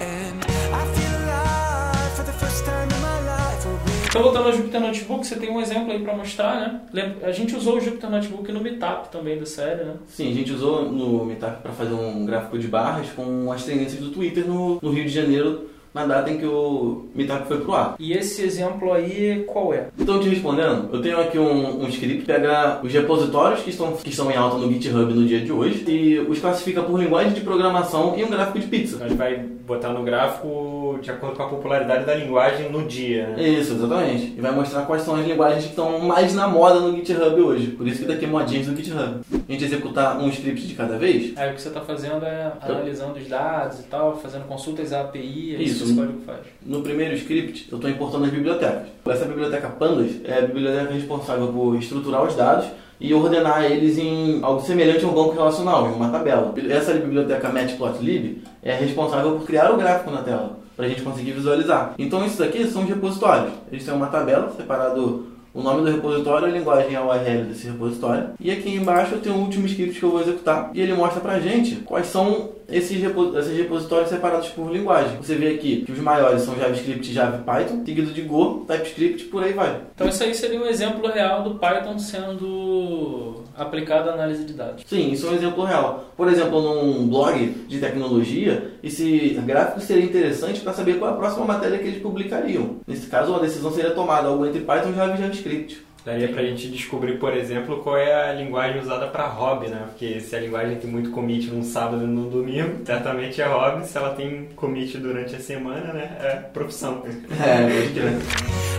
And 0.00 0.44
I 0.72 0.84
feel 0.94 1.12
alive 1.22 2.12
for 2.14 2.24
the 2.24 2.32
first 2.32 2.64
time 2.64 2.88
in 2.88 3.00
my 3.00 3.20
life. 3.26 3.66
Oh, 3.66 4.06
então, 4.08 4.22
voltando 4.22 4.46
ao 4.46 4.52
Jupyter 4.52 4.80
Notebook, 4.80 5.26
você 5.26 5.36
tem 5.36 5.50
um 5.50 5.60
exemplo 5.60 5.92
aí 5.92 5.98
para 5.98 6.16
mostrar, 6.16 6.80
né? 6.92 7.16
A 7.22 7.32
gente 7.32 7.54
usou 7.54 7.76
o 7.76 7.80
Jupyter 7.80 8.08
Notebook 8.08 8.50
no 8.52 8.60
Meetup 8.60 9.10
também 9.10 9.38
da 9.38 9.44
série, 9.44 9.84
né? 9.84 9.94
Sim, 10.08 10.30
a 10.30 10.34
gente 10.34 10.52
usou 10.52 10.90
no 10.90 11.24
Meetup 11.24 11.62
para 11.62 11.72
fazer 11.72 11.92
um 11.92 12.24
gráfico 12.24 12.58
de 12.58 12.68
barras 12.68 13.08
com 13.10 13.50
as 13.52 13.64
tendências 13.64 14.00
do 14.00 14.10
Twitter 14.10 14.46
no, 14.46 14.78
no 14.80 14.90
Rio 14.90 15.04
de 15.04 15.10
Janeiro 15.10 15.68
na 15.96 16.04
data 16.04 16.30
em 16.30 16.36
que 16.36 16.44
o 16.44 17.06
Meetup 17.14 17.48
foi 17.48 17.60
pro 17.60 17.72
ar. 17.72 17.94
E 17.98 18.12
esse 18.12 18.42
exemplo 18.42 18.92
aí, 18.92 19.44
qual 19.46 19.72
é? 19.72 19.86
Então, 19.98 20.20
te 20.20 20.28
respondendo, 20.28 20.90
eu 20.92 21.00
tenho 21.00 21.18
aqui 21.18 21.38
um, 21.38 21.82
um 21.82 21.88
script 21.88 22.18
que 22.18 22.26
pega 22.26 22.80
os 22.82 22.92
repositórios 22.92 23.62
que 23.62 23.70
estão, 23.70 23.92
que 23.92 24.10
estão 24.10 24.30
em 24.30 24.36
alta 24.36 24.58
no 24.58 24.70
GitHub 24.70 25.12
no 25.12 25.26
dia 25.26 25.40
de 25.40 25.50
hoje 25.50 25.84
e 25.88 26.18
os 26.18 26.38
classifica 26.38 26.82
por 26.82 27.00
linguagem 27.00 27.32
de 27.32 27.40
programação 27.40 28.14
e 28.16 28.22
um 28.22 28.28
gráfico 28.28 28.58
de 28.58 28.66
pizza. 28.66 28.96
Então, 28.96 29.06
a 29.06 29.08
gente 29.08 29.18
vai 29.18 29.36
botar 29.66 29.88
no 29.88 30.04
gráfico 30.04 30.98
de 31.02 31.10
acordo 31.10 31.36
com 31.36 31.42
a 31.42 31.48
popularidade 31.48 32.04
da 32.04 32.14
linguagem 32.14 32.70
no 32.70 32.84
dia, 32.84 33.28
né? 33.28 33.48
Isso, 33.48 33.72
exatamente. 33.72 34.34
E 34.36 34.40
vai 34.40 34.52
mostrar 34.52 34.82
quais 34.82 35.02
são 35.02 35.16
as 35.16 35.26
linguagens 35.26 35.64
que 35.64 35.70
estão 35.70 35.98
mais 35.98 36.34
na 36.34 36.46
moda 36.46 36.80
no 36.80 36.94
GitHub 36.94 37.40
hoje. 37.40 37.68
Por 37.68 37.86
isso 37.86 38.00
que 38.00 38.04
daqui 38.06 38.24
é 38.24 38.28
modinhas 38.28 38.66
do 38.66 38.76
GitHub. 38.76 39.20
A 39.48 39.52
gente 39.52 39.64
executar 39.64 40.18
um 40.18 40.28
script 40.28 40.66
de 40.66 40.74
cada 40.74 40.98
vez. 40.98 41.36
Aí 41.36 41.50
o 41.50 41.54
que 41.54 41.62
você 41.62 41.68
está 41.68 41.80
fazendo 41.80 42.24
é 42.24 42.52
analisando 42.60 43.18
os 43.18 43.26
dados 43.26 43.80
e 43.80 43.82
tal, 43.84 44.16
fazendo 44.18 44.44
consultas 44.46 44.92
à 44.92 45.00
API, 45.00 45.56
é 45.56 45.62
isso, 45.62 45.85
o 45.92 45.96
código 45.96 46.20
faz. 46.24 46.38
No 46.64 46.82
primeiro 46.82 47.14
script, 47.14 47.68
eu 47.70 47.76
estou 47.76 47.90
importando 47.90 48.24
as 48.24 48.30
bibliotecas. 48.30 48.88
Essa 49.06 49.24
biblioteca 49.24 49.68
Pandas 49.68 50.12
é 50.24 50.38
a 50.38 50.42
biblioteca 50.42 50.92
responsável 50.92 51.48
por 51.48 51.76
estruturar 51.76 52.24
os 52.24 52.34
dados 52.34 52.66
e 52.98 53.12
ordenar 53.12 53.64
eles 53.64 53.98
em 53.98 54.40
algo 54.42 54.62
semelhante 54.62 55.04
a 55.04 55.08
um 55.08 55.12
banco 55.12 55.34
relacional, 55.34 55.88
em 55.88 55.94
uma 55.94 56.08
tabela. 56.08 56.54
Essa 56.68 56.94
biblioteca 56.94 57.48
matplotlib 57.50 58.42
é 58.62 58.74
responsável 58.74 59.32
por 59.32 59.46
criar 59.46 59.70
o 59.70 59.76
gráfico 59.76 60.10
na 60.10 60.22
tela, 60.22 60.58
para 60.74 60.86
a 60.86 60.88
gente 60.88 61.02
conseguir 61.02 61.32
visualizar. 61.32 61.94
Então 61.98 62.24
isso 62.24 62.38
daqui 62.38 62.66
são 62.66 62.82
os 62.82 62.88
repositórios. 62.88 63.52
Eles 63.70 63.84
têm 63.84 63.94
uma 63.94 64.06
tabela 64.06 64.52
separado 64.56 65.36
o 65.56 65.62
nome 65.62 65.80
do 65.80 65.90
repositório, 65.90 66.48
a 66.48 66.50
linguagem 66.50 66.92
é 66.92 66.96
a 66.98 67.02
URL 67.02 67.44
desse 67.44 67.66
repositório. 67.66 68.28
E 68.38 68.50
aqui 68.50 68.74
embaixo 68.74 69.16
tenho 69.16 69.36
o 69.36 69.40
último 69.40 69.64
script 69.64 69.98
que 69.98 70.04
eu 70.04 70.10
vou 70.10 70.20
executar. 70.20 70.70
E 70.74 70.80
ele 70.82 70.92
mostra 70.92 71.18
pra 71.18 71.40
gente 71.40 71.76
quais 71.76 72.08
são 72.08 72.50
esses, 72.68 73.02
esses 73.02 73.56
repositórios 73.56 74.08
separados 74.08 74.48
por 74.48 74.72
linguagem. 74.72 75.16
Você 75.18 75.34
vê 75.34 75.54
aqui 75.54 75.82
que 75.82 75.92
os 75.92 75.98
maiores 75.98 76.42
são 76.42 76.58
JavaScript, 76.58 77.12
Java 77.12 77.38
e 77.38 77.44
Python, 77.44 77.82
seguido 77.84 78.12
de 78.12 78.22
Go, 78.22 78.64
TypeScript, 78.66 79.24
por 79.24 79.42
aí 79.42 79.52
vai. 79.52 79.80
Então 79.94 80.08
isso 80.08 80.22
aí 80.22 80.34
seria 80.34 80.60
um 80.60 80.66
exemplo 80.66 81.10
real 81.10 81.42
do 81.42 81.56
Python 81.56 81.98
sendo 81.98 83.44
aplicado 83.56 84.10
à 84.10 84.12
análise 84.12 84.44
de 84.44 84.52
dados. 84.52 84.84
Sim, 84.86 85.12
isso 85.12 85.26
é 85.26 85.30
um 85.30 85.34
exemplo 85.34 85.64
real. 85.64 86.12
Por 86.16 86.28
exemplo, 86.28 86.60
num 86.60 87.08
blog 87.08 87.48
de 87.66 87.78
tecnologia, 87.78 88.72
esse 88.82 89.40
gráfico 89.44 89.80
seria 89.80 90.04
interessante 90.04 90.60
para 90.60 90.72
saber 90.72 90.98
qual 90.98 91.10
é 91.10 91.14
a 91.14 91.16
próxima 91.16 91.46
matéria 91.46 91.78
que 91.78 91.86
eles 91.86 92.02
publicariam. 92.02 92.76
Nesse 92.86 93.06
caso, 93.06 93.30
uma 93.30 93.40
decisão 93.40 93.72
seria 93.72 93.92
tomada 93.92 94.28
algo 94.28 94.44
entre 94.46 94.60
Python, 94.60 94.92
Java 94.92 95.14
e 95.14 95.18
JavaScript. 95.18 95.85
Daria 96.06 96.28
para 96.28 96.40
a 96.40 96.44
gente 96.44 96.68
descobrir, 96.68 97.18
por 97.18 97.36
exemplo, 97.36 97.78
qual 97.82 97.98
é 97.98 98.30
a 98.30 98.32
linguagem 98.32 98.80
usada 98.80 99.08
para 99.08 99.26
hobby, 99.26 99.66
né? 99.66 99.86
Porque 99.88 100.20
se 100.20 100.36
a 100.36 100.40
linguagem 100.40 100.76
tem 100.76 100.88
muito 100.88 101.10
commit 101.10 101.50
num 101.50 101.64
sábado 101.64 102.04
e 102.04 102.06
num 102.06 102.28
domingo, 102.30 102.76
certamente 102.86 103.42
é 103.42 103.46
hobby. 103.46 103.84
Se 103.84 103.98
ela 103.98 104.14
tem 104.14 104.50
commit 104.54 104.96
durante 104.98 105.34
a 105.34 105.40
semana, 105.40 105.92
né? 105.92 106.16
É 106.20 106.36
profissão. 106.36 107.02
É, 107.44 107.66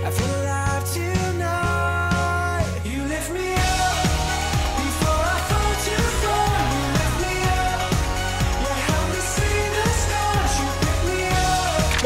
pode 0.07 1.26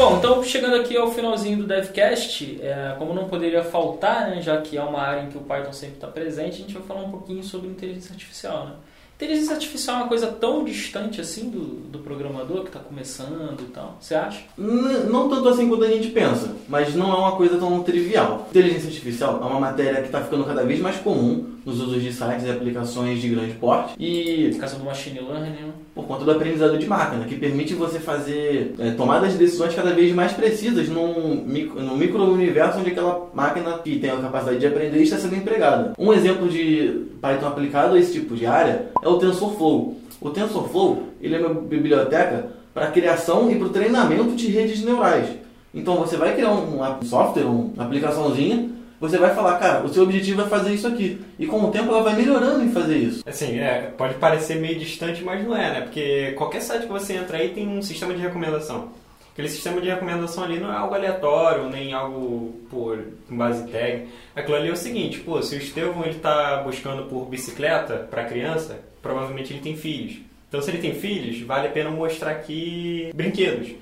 Bom, 0.02 0.16
então 0.16 0.42
chegando 0.42 0.74
aqui 0.74 0.96
ao 0.96 1.12
finalzinho 1.12 1.58
do 1.58 1.64
DevCast, 1.64 2.58
é, 2.60 2.96
como 2.98 3.14
não 3.14 3.28
poderia 3.28 3.62
faltar, 3.62 4.30
né, 4.30 4.42
já 4.42 4.60
que 4.60 4.76
é 4.76 4.82
uma 4.82 5.00
área 5.00 5.22
em 5.22 5.28
que 5.28 5.38
o 5.38 5.42
Python 5.42 5.72
sempre 5.72 5.94
está 5.94 6.08
presente, 6.08 6.56
a 6.56 6.58
gente 6.58 6.74
vai 6.74 6.82
falar 6.82 7.02
um 7.02 7.10
pouquinho 7.12 7.44
sobre 7.44 7.68
inteligência 7.68 8.10
artificial. 8.10 8.66
Né? 8.66 8.72
inteligência 9.14 9.54
artificial 9.54 9.98
é 9.98 10.00
uma 10.00 10.08
coisa 10.08 10.26
tão 10.26 10.64
distante 10.64 11.20
assim 11.20 11.48
do, 11.48 11.60
do 11.88 12.00
programador 12.00 12.62
que 12.62 12.66
está 12.66 12.80
começando 12.80 13.60
e 13.60 13.66
tal? 13.66 13.96
Você 14.00 14.16
acha? 14.16 14.40
Não 14.58 15.28
tanto 15.28 15.48
assim 15.48 15.68
quanto 15.68 15.84
a 15.84 15.88
gente 15.88 16.08
pensa, 16.08 16.56
mas 16.68 16.96
não 16.96 17.12
é 17.12 17.16
uma 17.16 17.36
coisa 17.36 17.56
tão 17.56 17.80
trivial. 17.84 18.48
Inteligência 18.50 18.88
artificial 18.88 19.40
é 19.40 19.46
uma 19.46 19.60
matéria 19.60 20.00
que 20.00 20.06
está 20.06 20.20
ficando 20.20 20.44
cada 20.44 20.64
vez 20.64 20.80
mais 20.80 20.96
comum 20.96 21.51
nos 21.64 21.80
usos 21.80 22.02
de 22.02 22.12
sites 22.12 22.46
e 22.46 22.50
aplicações 22.50 23.20
de 23.20 23.28
grande 23.28 23.54
porte 23.54 23.94
e 23.98 24.50
Por 24.52 24.60
causa 24.60 24.76
do 24.76 24.84
machine 24.84 25.20
learning, 25.20 25.50
né? 25.50 25.70
por 25.94 26.06
conta 26.06 26.24
do 26.24 26.30
aprendizado 26.30 26.78
de 26.78 26.86
máquina, 26.86 27.24
que 27.24 27.36
permite 27.36 27.74
você 27.74 27.98
fazer 27.98 28.74
é, 28.78 28.90
tomadas 28.92 29.32
de 29.32 29.38
decisões 29.38 29.74
cada 29.74 29.92
vez 29.92 30.12
mais 30.12 30.32
precisas 30.32 30.88
num, 30.88 31.44
micro, 31.44 31.80
num 31.80 31.96
micro-universo 31.96 32.78
onde 32.78 32.90
aquela 32.90 33.30
máquina 33.34 33.78
que 33.78 33.98
tem 33.98 34.10
a 34.10 34.16
capacidade 34.16 34.58
de 34.58 34.66
aprender 34.66 35.02
está 35.02 35.18
sendo 35.18 35.36
empregada. 35.36 35.92
Um 35.98 36.12
exemplo 36.12 36.48
de 36.48 37.06
Python 37.20 37.46
aplicado 37.46 37.94
a 37.94 37.98
esse 37.98 38.12
tipo 38.12 38.34
de 38.34 38.46
área 38.46 38.86
é 39.02 39.08
o 39.08 39.18
TensorFlow. 39.18 39.96
O 40.20 40.30
TensorFlow 40.30 41.08
ele 41.20 41.36
é 41.36 41.38
uma 41.38 41.60
biblioteca 41.60 42.50
para 42.72 42.90
criação 42.90 43.50
e 43.50 43.56
para 43.56 43.66
o 43.66 43.70
treinamento 43.70 44.34
de 44.34 44.48
redes 44.48 44.82
neurais. 44.82 45.28
Então 45.74 45.96
você 45.96 46.16
vai 46.16 46.34
criar 46.34 46.52
um, 46.52 46.82
um 46.82 47.02
software, 47.02 47.44
uma 47.44 47.84
aplicaçãozinha 47.84 48.70
você 49.02 49.18
vai 49.18 49.34
falar, 49.34 49.58
cara, 49.58 49.84
o 49.84 49.92
seu 49.92 50.04
objetivo 50.04 50.42
é 50.42 50.46
fazer 50.46 50.72
isso 50.72 50.86
aqui. 50.86 51.20
E 51.36 51.44
com 51.44 51.60
o 51.60 51.72
tempo 51.72 51.88
ela 51.88 52.04
vai 52.04 52.14
melhorando 52.14 52.62
em 52.62 52.70
fazer 52.70 52.98
isso. 52.98 53.24
Assim, 53.26 53.58
é, 53.58 53.92
pode 53.98 54.14
parecer 54.14 54.60
meio 54.60 54.78
distante, 54.78 55.24
mas 55.24 55.44
não 55.44 55.56
é, 55.56 55.72
né? 55.72 55.80
Porque 55.80 56.30
qualquer 56.36 56.62
site 56.62 56.82
que 56.82 56.92
você 56.92 57.14
entra 57.14 57.38
aí 57.38 57.48
tem 57.48 57.66
um 57.66 57.82
sistema 57.82 58.14
de 58.14 58.20
recomendação. 58.20 58.90
Aquele 59.32 59.48
sistema 59.48 59.80
de 59.80 59.88
recomendação 59.88 60.44
ali 60.44 60.60
não 60.60 60.72
é 60.72 60.76
algo 60.76 60.94
aleatório, 60.94 61.68
nem 61.68 61.92
algo 61.92 62.54
por 62.70 62.96
base 63.28 63.66
tag. 63.72 64.06
Aquilo 64.36 64.56
ali 64.56 64.68
é 64.68 64.72
o 64.72 64.76
seguinte, 64.76 65.18
pô, 65.18 65.42
se 65.42 65.56
o 65.56 65.58
Estevão 65.58 66.04
ele 66.04 66.20
tá 66.20 66.62
buscando 66.64 67.06
por 67.06 67.24
bicicleta 67.24 68.06
para 68.08 68.26
criança, 68.26 68.78
provavelmente 69.02 69.52
ele 69.52 69.62
tem 69.62 69.76
filhos. 69.76 70.18
Então 70.48 70.62
se 70.62 70.70
ele 70.70 70.78
tem 70.78 70.94
filhos, 70.94 71.40
vale 71.40 71.66
a 71.66 71.72
pena 71.72 71.90
mostrar 71.90 72.30
aqui 72.30 73.10
brinquedos. 73.16 73.72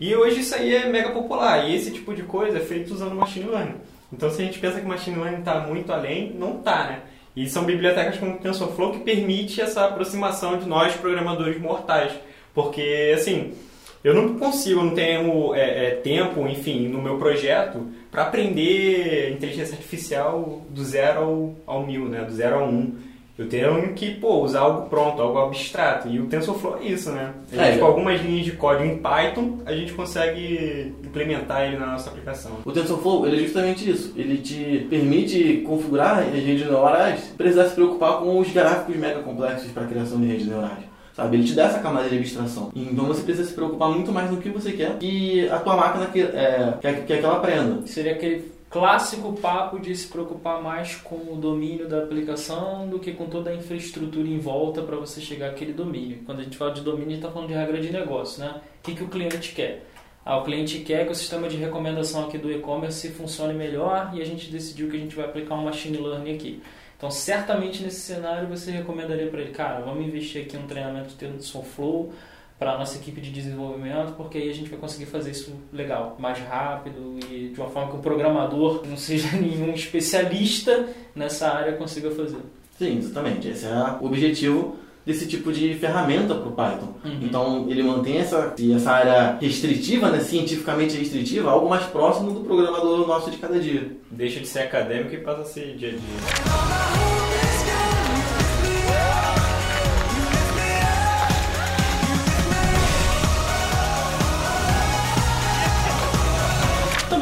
E 0.00 0.14
hoje 0.14 0.38
isso 0.38 0.54
aí 0.54 0.72
é 0.72 0.88
mega 0.88 1.10
popular, 1.10 1.68
e 1.68 1.74
esse 1.74 1.90
tipo 1.90 2.14
de 2.14 2.22
coisa 2.22 2.58
é 2.58 2.60
feito 2.60 2.94
usando 2.94 3.16
machine 3.16 3.50
learning. 3.50 3.74
Então, 4.12 4.30
se 4.30 4.40
a 4.40 4.44
gente 4.44 4.58
pensa 4.58 4.80
que 4.80 4.86
o 4.86 4.88
machine 4.88 5.16
learning 5.16 5.40
está 5.40 5.60
muito 5.60 5.92
além, 5.92 6.32
não 6.32 6.58
está, 6.58 6.84
né? 6.84 7.00
E 7.36 7.48
são 7.48 7.64
bibliotecas 7.64 8.18
como 8.18 8.34
o 8.34 8.38
TensorFlow 8.38 8.92
que 8.92 9.00
permite 9.00 9.60
essa 9.60 9.84
aproximação 9.84 10.58
de 10.58 10.66
nós, 10.66 10.94
programadores 10.96 11.60
mortais. 11.60 12.12
Porque, 12.54 13.12
assim, 13.14 13.54
eu 14.02 14.14
não 14.14 14.38
consigo, 14.38 14.82
não 14.82 14.94
tenho 14.94 15.54
é, 15.54 15.86
é, 15.86 15.90
tempo, 15.96 16.46
enfim, 16.48 16.88
no 16.88 17.02
meu 17.02 17.18
projeto 17.18 17.86
para 18.10 18.22
aprender 18.22 19.32
inteligência 19.32 19.74
artificial 19.74 20.62
do 20.70 20.82
zero 20.82 21.20
ao, 21.20 21.56
ao 21.66 21.86
mil, 21.86 22.08
né? 22.08 22.24
Do 22.24 22.32
zero 22.32 22.56
ao 22.56 22.68
um. 22.68 22.96
Eu 23.38 23.48
tenho 23.48 23.92
que 23.94 24.14
pô, 24.14 24.42
usar 24.42 24.60
algo 24.60 24.88
pronto, 24.88 25.22
algo 25.22 25.38
abstrato. 25.38 26.08
E 26.08 26.18
o 26.18 26.26
TensorFlow 26.26 26.78
é 26.82 26.86
isso, 26.86 27.12
né? 27.12 27.32
Gente, 27.50 27.62
É, 27.62 27.76
com 27.78 27.86
algumas 27.86 28.20
linhas 28.20 28.44
de 28.44 28.52
código 28.52 28.84
em 28.84 28.98
Python, 28.98 29.58
a 29.64 29.72
gente 29.72 29.92
consegue 29.92 30.92
implementar 31.04 31.62
ele 31.62 31.76
na 31.76 31.86
nossa 31.86 32.10
aplicação. 32.10 32.52
O 32.64 32.72
TensorFlow 32.72 33.26
ele 33.26 33.36
é 33.36 33.40
justamente 33.44 33.88
isso. 33.88 34.12
Ele 34.16 34.38
te 34.38 34.86
permite 34.90 35.62
configurar 35.64 36.18
as 36.18 36.34
redes 36.34 36.66
neurais 36.66 37.20
sem 37.20 37.36
precisar 37.36 37.68
se 37.68 37.74
preocupar 37.76 38.18
com 38.18 38.38
os 38.40 38.50
gráficos 38.50 38.96
mega 38.96 39.20
complexos 39.20 39.70
para 39.70 39.84
a 39.84 39.86
criação 39.86 40.20
de 40.20 40.26
redes 40.26 40.46
neurais. 40.46 40.88
Sabe? 41.14 41.36
Ele 41.36 41.44
te 41.44 41.54
dá 41.54 41.64
essa 41.64 41.80
camada 41.80 42.08
de 42.08 42.16
abstração. 42.16 42.70
Então 42.74 43.04
você 43.06 43.22
precisa 43.22 43.48
se 43.48 43.54
preocupar 43.54 43.88
muito 43.90 44.12
mais 44.12 44.30
no 44.30 44.36
que 44.36 44.48
você 44.48 44.72
quer 44.72 44.96
e 45.00 45.48
a 45.48 45.58
tua 45.58 45.76
máquina 45.76 46.06
que, 46.06 46.20
é, 46.22 46.74
quer, 46.80 47.04
quer 47.06 47.18
que 47.18 47.24
ela 47.24 47.36
aprenda. 47.36 47.86
Seria 47.86 48.12
aquele 48.12 48.57
clássico 48.70 49.32
papo 49.34 49.78
de 49.78 49.94
se 49.96 50.08
preocupar 50.08 50.62
mais 50.62 50.96
com 50.96 51.16
o 51.32 51.36
domínio 51.36 51.88
da 51.88 51.98
aplicação 51.98 52.88
do 52.88 52.98
que 52.98 53.12
com 53.12 53.26
toda 53.26 53.50
a 53.50 53.54
infraestrutura 53.54 54.28
em 54.28 54.38
volta 54.38 54.82
para 54.82 54.96
você 54.96 55.20
chegar 55.20 55.50
àquele 55.50 55.72
domínio. 55.72 56.22
Quando 56.26 56.40
a 56.40 56.44
gente 56.44 56.56
fala 56.56 56.72
de 56.72 56.82
domínio, 56.82 57.06
a 57.06 57.10
gente 57.10 57.18
está 57.20 57.30
falando 57.30 57.48
de 57.48 57.54
regra 57.54 57.80
de 57.80 57.90
negócio, 57.90 58.40
né? 58.44 58.60
O 58.80 58.82
que, 58.82 58.94
que 58.94 59.04
o 59.04 59.08
cliente 59.08 59.54
quer? 59.54 59.86
Ah, 60.24 60.36
o 60.36 60.44
cliente 60.44 60.80
quer 60.80 61.06
que 61.06 61.12
o 61.12 61.14
sistema 61.14 61.48
de 61.48 61.56
recomendação 61.56 62.26
aqui 62.26 62.36
do 62.36 62.52
e-commerce 62.52 63.08
funcione 63.10 63.54
melhor 63.54 64.10
e 64.12 64.20
a 64.20 64.24
gente 64.26 64.50
decidiu 64.50 64.90
que 64.90 64.96
a 64.96 65.00
gente 65.00 65.16
vai 65.16 65.24
aplicar 65.24 65.54
um 65.54 65.64
machine 65.64 65.96
learning 65.96 66.34
aqui. 66.34 66.62
Então, 66.98 67.10
certamente 67.10 67.82
nesse 67.82 68.00
cenário 68.00 68.48
você 68.48 68.70
recomendaria 68.70 69.28
para 69.28 69.40
ele, 69.40 69.52
cara, 69.52 69.80
vamos 69.80 70.04
investir 70.06 70.42
aqui 70.42 70.56
um 70.56 70.66
treinamento 70.66 71.10
de 71.10 71.14
TensorFlow 71.14 72.12
para 72.58 72.72
a 72.72 72.78
nossa 72.78 72.96
equipe 72.96 73.20
de 73.20 73.30
desenvolvimento, 73.30 74.14
porque 74.16 74.36
aí 74.36 74.50
a 74.50 74.54
gente 74.54 74.68
vai 74.68 74.78
conseguir 74.78 75.06
fazer 75.06 75.30
isso 75.30 75.54
legal, 75.72 76.16
mais 76.18 76.38
rápido 76.40 77.16
e 77.30 77.50
de 77.50 77.60
uma 77.60 77.68
forma 77.68 77.92
que 77.92 77.96
o 77.96 78.00
programador 78.00 78.82
não 78.86 78.96
seja 78.96 79.28
nenhum 79.38 79.72
especialista 79.72 80.88
nessa 81.14 81.48
área 81.48 81.74
consiga 81.74 82.10
fazer. 82.10 82.40
Sim, 82.76 82.98
exatamente. 82.98 83.48
Esse 83.48 83.66
é 83.66 83.98
o 84.00 84.06
objetivo 84.06 84.76
desse 85.06 85.26
tipo 85.26 85.50
de 85.52 85.74
ferramenta 85.74 86.34
para 86.34 86.48
o 86.48 86.52
Python. 86.52 86.94
Uhum. 87.04 87.18
Então 87.22 87.66
ele 87.68 87.82
mantém 87.82 88.18
essa, 88.18 88.54
essa 88.74 88.90
área 88.90 89.38
restritiva, 89.40 90.10
né, 90.10 90.20
cientificamente 90.20 90.96
restritiva, 90.98 91.50
algo 91.50 91.68
mais 91.68 91.84
próximo 91.86 92.30
do 92.32 92.40
programador 92.40 93.06
nosso 93.06 93.30
de 93.30 93.38
cada 93.38 93.58
dia. 93.58 93.90
Deixa 94.10 94.40
de 94.40 94.46
ser 94.46 94.60
acadêmico 94.60 95.14
e 95.14 95.18
passa 95.18 95.42
a 95.42 95.44
ser 95.44 95.76
dia 95.76 95.88
a 95.88 95.92
dia. 95.92 96.67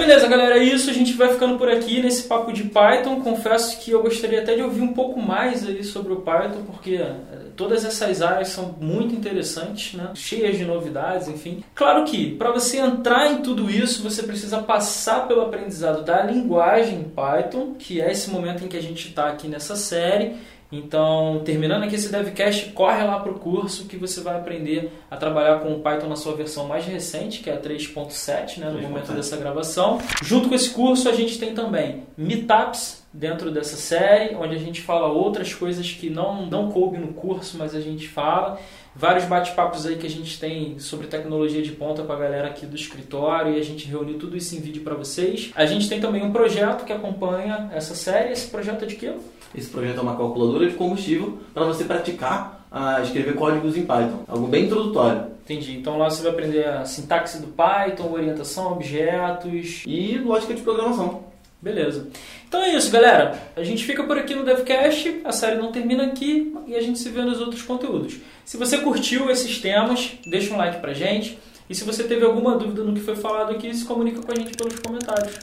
Beleza, 0.07 0.29
galera, 0.29 0.59
é 0.59 0.63
isso. 0.63 0.89
A 0.89 0.93
gente 0.93 1.15
vai 1.15 1.33
ficando 1.33 1.59
por 1.59 1.69
aqui 1.69 2.01
nesse 2.01 2.23
papo 2.29 2.53
de 2.53 2.63
Python. 2.65 3.21
Confesso 3.21 3.81
que 3.81 3.91
eu 3.91 4.03
gostaria 4.03 4.41
até 4.41 4.55
de 4.55 4.63
ouvir 4.63 4.81
um 4.81 4.93
pouco 4.93 5.21
mais 5.21 5.67
aí 5.67 5.83
sobre 5.83 6.13
o 6.13 6.21
Python, 6.21 6.63
porque 6.65 6.95
eh, 6.95 7.15
todas 7.57 7.85
essas 7.85 8.23
áreas 8.23 8.49
são 8.49 8.77
muito 8.81 9.15
interessantes, 9.15 9.95
né? 9.95 10.11
cheias 10.15 10.57
de 10.57 10.65
novidades, 10.65 11.27
enfim. 11.27 11.65
Claro 11.75 12.05
que 12.05 12.37
para 12.37 12.53
você 12.53 12.79
entrar 12.79 13.33
em 13.33 13.43
tudo 13.43 13.69
isso, 13.69 14.03
você 14.03 14.23
precisa 14.23 14.59
passar 14.59 15.27
pelo 15.27 15.41
aprendizado 15.41 16.05
da 16.05 16.23
linguagem 16.23 17.11
Python, 17.15 17.75
que 17.77 18.01
é 18.01 18.13
esse 18.13 18.31
momento 18.31 18.65
em 18.65 18.69
que 18.69 18.77
a 18.77 18.83
gente 18.83 19.09
está 19.09 19.27
aqui 19.29 19.49
nessa 19.49 19.75
série. 19.75 20.37
Então, 20.71 21.43
terminando 21.45 21.85
aqui 21.85 21.95
esse 21.95 22.11
DevCast, 22.11 22.73
corre 22.73 23.03
lá 23.05 23.21
para 23.21 23.31
o 23.31 23.39
curso 23.39 23.87
que 23.87 23.97
você 23.97 24.21
vai 24.21 24.37
aprender 24.37 24.93
a 25.11 25.17
trabalhar 25.17 25.61
com 25.61 25.73
o 25.73 25.81
Python 25.81 26.09
na 26.09 26.17
sua 26.17 26.35
versão 26.35 26.67
mais 26.67 26.85
recente, 26.85 27.41
que 27.41 27.49
é 27.49 27.55
a 27.55 27.61
3.7, 27.61 28.59
né, 28.59 28.71
no 28.71 28.79
3.7. 28.79 28.83
momento 28.83 29.13
dessa 29.13 29.37
gravação. 29.37 30.01
Junto 30.23 30.49
com 30.49 30.55
esse 30.55 30.71
curso, 30.71 31.09
a 31.09 31.13
gente 31.13 31.39
tem 31.39 31.55
também 31.55 32.03
meetups 32.17 33.07
dentro 33.13 33.51
dessa 33.51 33.77
série, 33.77 34.35
onde 34.35 34.55
a 34.55 34.59
gente 34.59 34.83
fala 34.83 35.07
outras 35.07 35.55
coisas 35.55 35.91
que 35.91 36.11
não, 36.11 36.45
não 36.47 36.71
coube 36.71 36.99
no 36.99 37.15
curso, 37.15 37.57
mas 37.57 37.75
a 37.75 37.81
gente 37.81 38.09
fala. 38.09 38.59
Vários 38.95 39.27
bate-papos 39.27 39.85
aí 39.85 39.97
que 39.97 40.07
a 40.07 40.11
gente 40.11 40.41
tem 40.41 40.79
sobre 40.79 41.07
tecnologia 41.07 41.63
de 41.63 41.73
ponta 41.73 42.03
com 42.03 42.13
a 42.13 42.17
galera 42.17 42.49
aqui 42.49 42.65
do 42.65 42.75
escritório 42.75 43.55
e 43.55 43.61
a 43.61 43.63
gente 43.63 43.87
reuniu 43.87 44.19
tudo 44.19 44.37
isso 44.37 44.57
em 44.57 44.61
vídeo 44.61 44.83
para 44.83 44.95
vocês. 44.95 45.51
A 45.55 45.67
gente 45.67 45.87
tem 45.87 46.01
também 46.01 46.23
um 46.23 46.33
projeto 46.33 46.85
que 46.85 46.93
acompanha 46.93 47.71
essa 47.75 47.95
série. 47.95 48.33
Esse 48.33 48.49
projeto 48.49 48.85
é 48.85 48.87
de 48.87 48.97
quê? 48.97 49.13
Esse 49.55 49.69
projeto 49.69 49.99
é 49.99 50.03
uma 50.03 50.17
calculadora 50.17 50.69
de 50.69 50.75
combustível 50.75 51.39
para 51.55 51.65
você 51.65 51.85
praticar 51.85 52.67
a 52.71 53.01
escrever 53.01 53.35
códigos 53.35 53.77
em 53.77 53.87
Python. 53.87 54.25
Algo 54.29 54.47
bem 54.47 54.65
introdutório. 54.67 55.37
Entendi. 55.45 55.77
Então 55.77 55.97
lá 55.97 56.11
você 56.11 56.23
vai 56.23 56.33
aprender 56.33 56.67
a 56.67 56.85
sintaxe 56.85 57.39
do 57.39 57.49
Python, 57.49 58.11
orientação 58.11 58.69
a 58.69 58.73
objetos. 58.73 59.83
E 59.87 60.19
lógica 60.19 60.53
de 60.55 60.63
programação. 60.63 61.25
Beleza. 61.63 62.09
Então 62.47 62.63
é 62.63 62.75
isso, 62.75 62.91
galera. 62.91 63.41
A 63.57 63.63
gente 63.63 63.85
fica 63.85 64.05
por 64.05 64.19
aqui 64.19 64.35
no 64.35 64.45
DevCast. 64.45 65.23
A 65.25 65.33
série 65.33 65.57
não 65.57 65.73
termina 65.73 66.05
aqui 66.05 66.55
e 66.67 66.75
a 66.75 66.83
gente 66.83 66.99
se 66.99 67.09
vê 67.09 67.23
nos 67.23 67.41
outros 67.41 67.63
conteúdos. 67.63 68.19
Se 68.45 68.57
você 68.57 68.79
curtiu 68.79 69.31
esses 69.31 69.59
temas, 69.59 70.13
deixa 70.31 70.53
um 70.53 70.57
like 70.59 70.81
pra 70.81 70.93
gente. 70.93 71.39
E 71.69 71.75
se 71.75 71.83
você 71.83 72.05
teve 72.05 72.25
alguma 72.25 72.57
dúvida 72.57 72.85
no 72.85 72.95
que 72.95 73.01
foi 73.01 73.17
falado 73.17 73.51
aqui, 73.53 73.75
se 73.75 73.85
comunica 73.85 74.21
com 74.23 74.31
a 74.31 74.35
gente 74.35 74.57
pelos 74.57 74.79
comentários. 74.79 75.39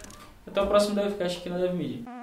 Até 0.46 0.62
o 0.62 0.68
próximo 0.68 0.96
DevCast 0.96 1.40
aqui 1.40 1.50
na 1.50 1.58
DevMedia. 1.58 2.23